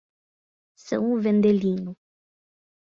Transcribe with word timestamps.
São 0.75 1.21
Vendelino 1.21 1.95